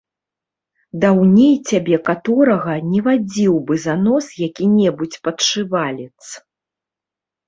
[1.01, 6.23] Даўней цябе каторага не вадзіў бы за нос які-небудзь падшывалец.